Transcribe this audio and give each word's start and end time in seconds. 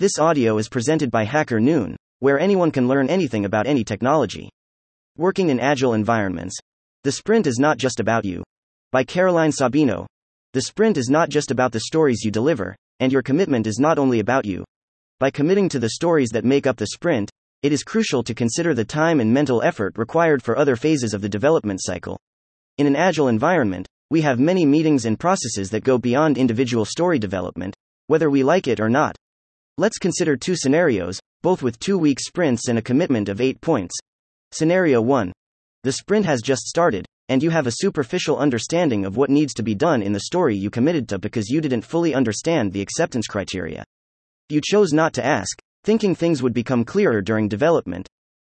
This 0.00 0.18
audio 0.18 0.56
is 0.56 0.70
presented 0.70 1.10
by 1.10 1.24
Hacker 1.24 1.60
Noon, 1.60 1.94
where 2.20 2.40
anyone 2.40 2.70
can 2.70 2.88
learn 2.88 3.10
anything 3.10 3.44
about 3.44 3.66
any 3.66 3.84
technology. 3.84 4.48
Working 5.18 5.50
in 5.50 5.60
agile 5.60 5.92
environments. 5.92 6.56
The 7.04 7.12
sprint 7.12 7.46
is 7.46 7.58
not 7.58 7.76
just 7.76 8.00
about 8.00 8.24
you. 8.24 8.42
By 8.92 9.04
Caroline 9.04 9.50
Sabino. 9.50 10.06
The 10.54 10.62
sprint 10.62 10.96
is 10.96 11.10
not 11.10 11.28
just 11.28 11.50
about 11.50 11.72
the 11.72 11.80
stories 11.80 12.24
you 12.24 12.30
deliver, 12.30 12.74
and 13.00 13.12
your 13.12 13.20
commitment 13.20 13.66
is 13.66 13.78
not 13.78 13.98
only 13.98 14.20
about 14.20 14.46
you. 14.46 14.64
By 15.18 15.30
committing 15.30 15.68
to 15.68 15.78
the 15.78 15.90
stories 15.90 16.30
that 16.30 16.46
make 16.46 16.66
up 16.66 16.78
the 16.78 16.86
sprint, 16.86 17.30
it 17.62 17.70
is 17.70 17.84
crucial 17.84 18.22
to 18.22 18.34
consider 18.34 18.72
the 18.72 18.86
time 18.86 19.20
and 19.20 19.30
mental 19.30 19.62
effort 19.62 19.98
required 19.98 20.42
for 20.42 20.56
other 20.56 20.76
phases 20.76 21.12
of 21.12 21.20
the 21.20 21.28
development 21.28 21.80
cycle. 21.82 22.18
In 22.78 22.86
an 22.86 22.96
agile 22.96 23.28
environment, 23.28 23.86
we 24.08 24.22
have 24.22 24.40
many 24.40 24.64
meetings 24.64 25.04
and 25.04 25.20
processes 25.20 25.68
that 25.68 25.84
go 25.84 25.98
beyond 25.98 26.38
individual 26.38 26.86
story 26.86 27.18
development, 27.18 27.74
whether 28.06 28.30
we 28.30 28.42
like 28.42 28.66
it 28.66 28.80
or 28.80 28.88
not. 28.88 29.14
Let's 29.80 29.96
consider 29.96 30.36
two 30.36 30.56
scenarios, 30.56 31.18
both 31.40 31.62
with 31.62 31.78
two 31.78 31.96
week 31.96 32.20
sprints 32.20 32.68
and 32.68 32.78
a 32.78 32.82
commitment 32.82 33.30
of 33.30 33.40
8 33.40 33.62
points. 33.62 33.96
Scenario 34.52 35.00
1. 35.00 35.32
The 35.84 35.92
sprint 35.92 36.26
has 36.26 36.42
just 36.42 36.66
started, 36.66 37.06
and 37.30 37.42
you 37.42 37.48
have 37.48 37.66
a 37.66 37.76
superficial 37.76 38.36
understanding 38.36 39.06
of 39.06 39.16
what 39.16 39.30
needs 39.30 39.54
to 39.54 39.62
be 39.62 39.74
done 39.74 40.02
in 40.02 40.12
the 40.12 40.20
story 40.20 40.54
you 40.54 40.68
committed 40.68 41.08
to 41.08 41.18
because 41.18 41.48
you 41.48 41.62
didn't 41.62 41.86
fully 41.86 42.12
understand 42.12 42.74
the 42.74 42.82
acceptance 42.82 43.26
criteria. 43.26 43.82
You 44.50 44.60
chose 44.62 44.92
not 44.92 45.14
to 45.14 45.24
ask, 45.24 45.58
thinking 45.82 46.14
things 46.14 46.42
would 46.42 46.52
become 46.52 46.84
clearer 46.84 47.22
during 47.22 47.48
development. 47.48 48.06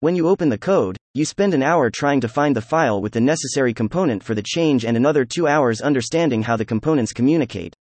When 0.00 0.16
you 0.16 0.28
open 0.28 0.50
the 0.50 0.58
code, 0.58 0.98
you 1.14 1.24
spend 1.24 1.54
an 1.54 1.62
hour 1.62 1.88
trying 1.88 2.20
to 2.20 2.28
find 2.28 2.54
the 2.54 2.60
file 2.60 3.00
with 3.00 3.14
the 3.14 3.22
necessary 3.22 3.72
component 3.72 4.22
for 4.22 4.34
the 4.34 4.44
change 4.44 4.84
and 4.84 4.94
another 4.94 5.24
two 5.24 5.48
hours 5.48 5.80
understanding 5.80 6.42
how 6.42 6.58
the 6.58 6.66
components 6.66 7.14
communicate. 7.14 7.74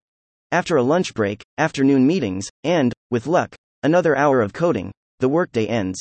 After 0.53 0.75
a 0.75 0.83
lunch 0.83 1.13
break, 1.13 1.41
afternoon 1.57 2.05
meetings, 2.05 2.49
and, 2.65 2.91
with 3.09 3.25
luck, 3.25 3.55
another 3.83 4.17
hour 4.17 4.41
of 4.41 4.51
coding, 4.51 4.91
the 5.19 5.29
workday 5.29 5.65
ends. 5.65 5.97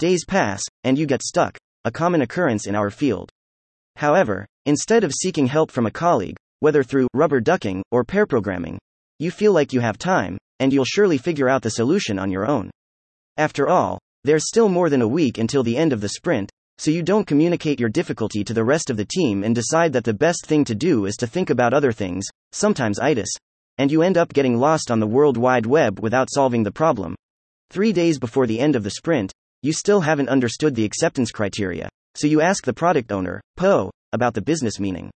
Days 0.00 0.24
pass, 0.24 0.60
and 0.82 0.98
you 0.98 1.06
get 1.06 1.22
stuck, 1.22 1.56
a 1.84 1.92
common 1.92 2.20
occurrence 2.20 2.66
in 2.66 2.74
our 2.74 2.90
field. 2.90 3.30
However, 3.94 4.46
instead 4.66 5.04
of 5.04 5.12
seeking 5.12 5.46
help 5.46 5.70
from 5.70 5.86
a 5.86 5.92
colleague, 5.92 6.34
whether 6.58 6.82
through 6.82 7.06
rubber 7.14 7.40
ducking 7.40 7.84
or 7.92 8.02
pair 8.02 8.26
programming, 8.26 8.80
you 9.20 9.30
feel 9.30 9.52
like 9.52 9.72
you 9.72 9.78
have 9.78 9.96
time, 9.96 10.38
and 10.58 10.72
you'll 10.72 10.84
surely 10.84 11.16
figure 11.16 11.48
out 11.48 11.62
the 11.62 11.70
solution 11.70 12.18
on 12.18 12.32
your 12.32 12.48
own. 12.48 12.72
After 13.36 13.68
all, 13.68 14.00
there's 14.24 14.48
still 14.48 14.68
more 14.68 14.90
than 14.90 15.02
a 15.02 15.08
week 15.08 15.38
until 15.38 15.62
the 15.62 15.76
end 15.76 15.92
of 15.92 16.00
the 16.00 16.08
sprint, 16.08 16.50
so 16.78 16.90
you 16.90 17.04
don't 17.04 17.28
communicate 17.28 17.78
your 17.78 17.90
difficulty 17.90 18.42
to 18.42 18.54
the 18.54 18.64
rest 18.64 18.90
of 18.90 18.96
the 18.96 19.04
team 19.04 19.44
and 19.44 19.54
decide 19.54 19.92
that 19.92 20.02
the 20.02 20.12
best 20.12 20.46
thing 20.46 20.64
to 20.64 20.74
do 20.74 21.06
is 21.06 21.14
to 21.14 21.28
think 21.28 21.48
about 21.48 21.72
other 21.72 21.92
things, 21.92 22.24
sometimes 22.50 22.98
itis, 22.98 23.28
and 23.78 23.90
you 23.90 24.02
end 24.02 24.16
up 24.16 24.32
getting 24.32 24.56
lost 24.58 24.90
on 24.90 25.00
the 25.00 25.06
World 25.06 25.36
Wide 25.36 25.66
Web 25.66 26.00
without 26.00 26.28
solving 26.30 26.62
the 26.62 26.70
problem. 26.70 27.14
Three 27.70 27.92
days 27.92 28.18
before 28.18 28.46
the 28.46 28.60
end 28.60 28.76
of 28.76 28.84
the 28.84 28.90
sprint, 28.90 29.32
you 29.62 29.72
still 29.72 30.00
haven't 30.00 30.28
understood 30.28 30.74
the 30.74 30.84
acceptance 30.84 31.30
criteria, 31.30 31.88
so 32.16 32.26
you 32.26 32.40
ask 32.40 32.64
the 32.64 32.72
product 32.72 33.10
owner, 33.10 33.40
PO, 33.56 33.90
about 34.12 34.34
the 34.34 34.42
business 34.42 34.78
meaning. 34.78 35.10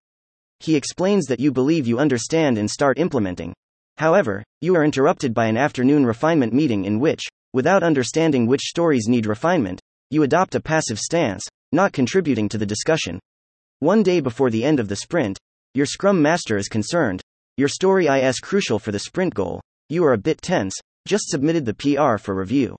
He 0.60 0.76
explains 0.76 1.26
that 1.26 1.40
you 1.40 1.52
believe 1.52 1.88
you 1.88 2.00
understand 2.00 2.58
and 2.58 2.70
start 2.70 2.98
implementing. 2.98 3.54
However, 3.98 4.44
you 4.62 4.76
are 4.76 4.86
interrupted 4.86 5.34
by 5.34 5.46
an 5.46 5.58
afternoon 5.58 6.06
refinement 6.06 6.54
meeting 6.54 6.86
in 6.86 7.00
which, 7.00 7.24
without 7.54 7.84
understanding 7.84 8.48
which 8.48 8.62
stories 8.62 9.08
need 9.08 9.26
refinement, 9.26 9.80
you 10.10 10.24
adopt 10.24 10.56
a 10.56 10.60
passive 10.60 11.00
stance, 11.00 11.44
not 11.72 11.94
contributing 11.94 12.50
to 12.50 12.58
the 12.58 12.66
discussion. 12.66 13.20
One 13.80 14.02
day 14.02 14.20
before 14.20 14.50
the 14.50 14.64
end 14.64 14.80
of 14.80 14.88
the 14.88 14.96
sprint, 14.96 15.38
your 15.74 15.86
Scrum 15.86 16.22
Master 16.22 16.58
is 16.58 16.70
concerned, 16.70 17.22
your 17.58 17.68
story 17.68 18.06
is 18.06 18.40
crucial 18.40 18.78
for 18.78 18.92
the 18.92 19.00
sprint 19.00 19.34
goal. 19.34 19.60
You 19.90 20.06
are 20.06 20.14
a 20.14 20.18
bit 20.18 20.42
tense, 20.44 20.76
just 21.08 21.28
submitted 21.28 21.66
the 21.66 21.74
PR 21.74 22.18
for 22.18 22.36
review. 22.36 22.76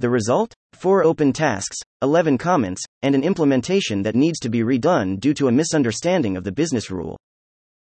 The 0.00 0.10
result? 0.10 0.52
4 0.74 1.02
open 1.02 1.32
tasks, 1.32 1.78
11 2.02 2.36
comments, 2.36 2.82
and 3.00 3.14
an 3.14 3.24
implementation 3.24 4.02
that 4.02 4.14
needs 4.14 4.38
to 4.40 4.50
be 4.50 4.60
redone 4.60 5.18
due 5.18 5.32
to 5.34 5.48
a 5.48 5.52
misunderstanding 5.52 6.36
of 6.36 6.44
the 6.44 6.52
business 6.52 6.90
rule. 6.90 7.16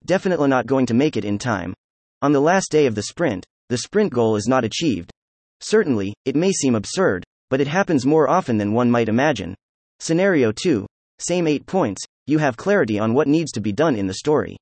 Definitely 0.05 0.47
not 0.47 0.67
going 0.67 0.85
to 0.85 0.93
make 0.93 1.17
it 1.17 1.25
in 1.25 1.37
time. 1.37 1.73
On 2.21 2.31
the 2.31 2.39
last 2.39 2.71
day 2.71 2.85
of 2.85 2.95
the 2.95 3.03
sprint, 3.03 3.45
the 3.67 3.79
sprint 3.79 4.13
goal 4.13 4.37
is 4.37 4.47
not 4.47 4.63
achieved. 4.63 5.11
Certainly, 5.59 6.13
it 6.23 6.37
may 6.37 6.51
seem 6.51 6.75
absurd, 6.75 7.25
but 7.49 7.59
it 7.59 7.67
happens 7.67 8.05
more 8.05 8.29
often 8.29 8.57
than 8.57 8.71
one 8.71 8.89
might 8.89 9.09
imagine. 9.09 9.53
Scenario 9.99 10.53
2 10.53 10.85
Same 11.19 11.45
8 11.45 11.65
points, 11.65 12.05
you 12.25 12.37
have 12.37 12.55
clarity 12.55 12.99
on 12.99 13.13
what 13.13 13.27
needs 13.27 13.51
to 13.51 13.59
be 13.59 13.73
done 13.73 13.97
in 13.97 14.07
the 14.07 14.13
story. 14.13 14.55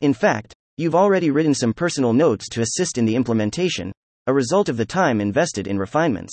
In 0.00 0.12
fact, 0.12 0.54
You've 0.80 0.94
already 0.94 1.32
written 1.32 1.54
some 1.54 1.74
personal 1.74 2.12
notes 2.12 2.48
to 2.50 2.60
assist 2.60 2.98
in 2.98 3.04
the 3.04 3.16
implementation, 3.16 3.90
a 4.28 4.32
result 4.32 4.68
of 4.68 4.76
the 4.76 4.86
time 4.86 5.20
invested 5.20 5.66
in 5.66 5.76
refinements. 5.76 6.32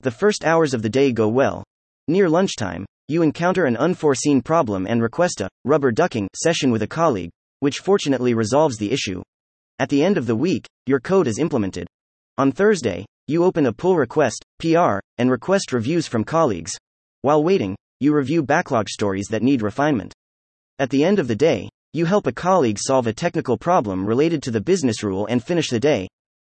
The 0.00 0.10
first 0.10 0.44
hours 0.44 0.74
of 0.74 0.82
the 0.82 0.88
day 0.88 1.12
go 1.12 1.28
well. 1.28 1.62
Near 2.08 2.28
lunchtime, 2.28 2.84
you 3.06 3.22
encounter 3.22 3.66
an 3.66 3.76
unforeseen 3.76 4.42
problem 4.42 4.88
and 4.88 5.00
request 5.00 5.40
a 5.40 5.48
rubber 5.64 5.92
ducking 5.92 6.26
session 6.34 6.72
with 6.72 6.82
a 6.82 6.88
colleague, 6.88 7.30
which 7.60 7.78
fortunately 7.78 8.34
resolves 8.34 8.76
the 8.76 8.90
issue. 8.90 9.22
At 9.78 9.88
the 9.88 10.02
end 10.02 10.18
of 10.18 10.26
the 10.26 10.34
week, 10.34 10.66
your 10.86 10.98
code 10.98 11.28
is 11.28 11.38
implemented. 11.38 11.86
On 12.38 12.50
Thursday, 12.50 13.06
you 13.28 13.44
open 13.44 13.66
a 13.66 13.72
pull 13.72 13.96
request, 13.96 14.44
PR, 14.58 14.98
and 15.18 15.30
request 15.30 15.72
reviews 15.72 16.08
from 16.08 16.24
colleagues. 16.24 16.72
While 17.22 17.44
waiting, 17.44 17.76
you 18.00 18.16
review 18.16 18.42
backlog 18.42 18.88
stories 18.88 19.28
that 19.28 19.44
need 19.44 19.62
refinement. 19.62 20.12
At 20.80 20.90
the 20.90 21.04
end 21.04 21.20
of 21.20 21.28
the 21.28 21.36
day, 21.36 21.68
you 21.92 22.04
help 22.04 22.28
a 22.28 22.32
colleague 22.32 22.78
solve 22.78 23.08
a 23.08 23.12
technical 23.12 23.56
problem 23.56 24.06
related 24.06 24.42
to 24.44 24.52
the 24.52 24.60
business 24.60 25.02
rule 25.02 25.26
and 25.26 25.42
finish 25.42 25.70
the 25.70 25.80
day. 25.80 26.06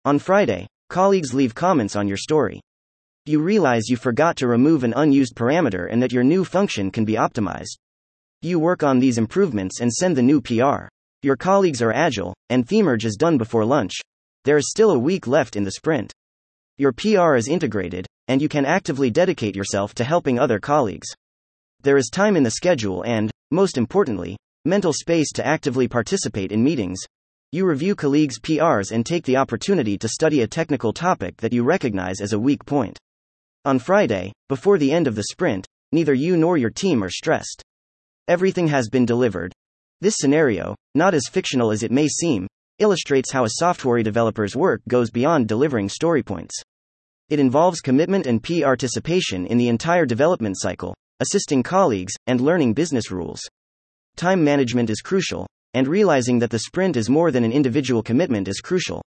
On 0.05 0.19
Friday, 0.19 0.67
colleagues 0.91 1.33
leave 1.33 1.55
comments 1.55 1.97
on 1.97 2.07
your 2.07 2.19
story. 2.19 2.61
You 3.25 3.41
realize 3.41 3.89
you 3.89 3.97
forgot 3.97 4.37
to 4.37 4.47
remove 4.47 4.85
an 4.85 4.93
unused 4.95 5.35
parameter 5.35 5.91
and 5.91 6.03
that 6.03 6.13
your 6.13 6.23
new 6.23 6.45
function 6.45 6.91
can 6.91 7.07
be 7.07 7.15
optimized. 7.15 7.79
You 8.43 8.59
work 8.59 8.83
on 8.83 8.99
these 8.99 9.17
improvements 9.17 9.81
and 9.81 9.91
send 9.91 10.17
the 10.17 10.23
new 10.23 10.41
PR. 10.43 10.89
Your 11.23 11.37
colleagues 11.37 11.81
are 11.81 11.93
agile, 11.93 12.35
and 12.51 12.67
Themerge 12.67 13.07
is 13.07 13.17
done 13.17 13.39
before 13.39 13.65
lunch. 13.65 13.95
There 14.45 14.59
is 14.59 14.69
still 14.69 14.91
a 14.91 14.99
week 14.99 15.27
left 15.27 15.57
in 15.57 15.65
the 15.65 15.71
sprint. 15.71 16.13
Your 16.77 16.93
PR 16.93 17.37
is 17.37 17.49
integrated, 17.49 18.07
and 18.29 18.43
you 18.43 18.49
can 18.51 18.67
actively 18.67 19.09
dedicate 19.09 19.57
yourself 19.57 19.95
to 19.95 20.05
helping 20.05 20.39
other 20.39 20.59
colleagues. 20.59 21.09
There 21.81 21.97
is 21.97 22.11
time 22.11 22.37
in 22.37 22.43
the 22.43 22.51
schedule 22.51 23.03
and, 23.03 23.31
most 23.51 23.79
importantly, 23.79 24.37
Mental 24.65 24.93
space 24.93 25.33
to 25.33 25.45
actively 25.45 25.89
participate 25.89 26.53
in 26.53 26.63
meetings. 26.63 27.01
You 27.51 27.67
review 27.67 27.97
colleagues' 27.97 28.39
PRs 28.39 28.93
and 28.93 29.05
take 29.05 29.25
the 29.25 29.37
opportunity 29.37 29.99
to 29.99 30.07
study 30.07 30.43
a 30.43 30.47
technical 30.47 30.93
topic 30.93 31.37
that 31.39 31.53
you 31.53 31.65
recognize 31.65 32.21
as 32.21 32.33
a 32.33 32.39
weak 32.39 32.65
point. 32.65 32.97
On 33.65 33.81
Friday, 33.81 34.33
before 34.49 34.79
the 34.79 34.93
end 34.93 35.09
of 35.09 35.17
the 35.17 35.25
sprint, 35.25 35.67
neither 35.91 36.15
you 36.15 36.37
nor 36.37 36.57
your 36.57 36.71
team 36.71 37.03
are 37.03 37.11
stressed. 37.11 37.61
Everything 38.29 38.69
has 38.69 38.89
been 38.89 39.05
delivered. 39.05 39.53
This 40.01 40.15
scenario, 40.17 40.77
not 40.95 41.13
as 41.13 41.27
fictional 41.29 41.73
as 41.73 41.83
it 41.83 41.91
may 41.91 42.07
seem, 42.07 42.47
illustrates 42.79 43.33
how 43.33 43.45
a 43.45 43.55
software 43.59 44.05
developer's 44.05 44.55
work 44.55 44.81
goes 44.89 45.11
beyond 45.11 45.49
delivering 45.49 45.89
story 45.89 46.23
points. 46.23 46.55
It 47.31 47.41
involves 47.41 47.81
commitment 47.81 48.29
and 48.29 48.41
participation 48.41 49.45
in 49.45 49.59
the 49.59 49.69
entire 49.69 50.07
development 50.07 50.57
cycle, 50.57 50.95
assisting 51.19 51.65
colleagues, 51.65 52.13
and 52.29 52.41
learning 52.41 52.75
business 52.75 53.11
rules. 53.11 53.43
Time 54.17 54.45
management 54.45 54.91
is 54.91 55.01
crucial, 55.01 55.47
and 55.75 55.89
realizing 55.89 56.39
that 56.39 56.51
the 56.51 56.61
sprint 56.61 56.97
is 56.97 57.09
more 57.09 57.31
than 57.31 57.45
an 57.45 57.53
individual 57.53 58.03
commitment 58.03 58.49
is 58.49 58.61
crucial. 58.61 59.03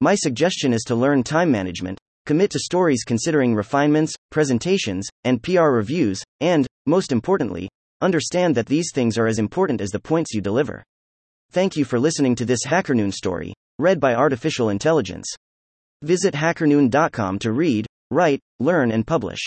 My 0.00 0.14
suggestion 0.14 0.72
is 0.72 0.82
to 0.84 0.94
learn 0.94 1.22
time 1.22 1.50
management, 1.50 1.98
commit 2.26 2.50
to 2.50 2.58
stories 2.58 3.04
considering 3.04 3.54
refinements, 3.54 4.14
presentations, 4.30 5.08
and 5.24 5.42
PR 5.42 5.70
reviews, 5.70 6.22
and, 6.40 6.66
most 6.86 7.12
importantly, 7.12 7.68
understand 8.00 8.54
that 8.56 8.66
these 8.66 8.90
things 8.92 9.16
are 9.16 9.26
as 9.26 9.38
important 9.38 9.80
as 9.80 9.90
the 9.90 10.00
points 10.00 10.34
you 10.34 10.40
deliver. 10.40 10.82
Thank 11.50 11.76
you 11.76 11.84
for 11.84 11.98
listening 11.98 12.34
to 12.36 12.44
this 12.44 12.66
HackerNoon 12.66 13.12
story, 13.12 13.54
read 13.78 14.00
by 14.00 14.14
Artificial 14.14 14.70
Intelligence. 14.70 15.26
Visit 16.02 16.34
hackernoon.com 16.34 17.38
to 17.40 17.52
read, 17.52 17.86
write, 18.10 18.40
learn, 18.58 18.90
and 18.90 19.06
publish. 19.06 19.40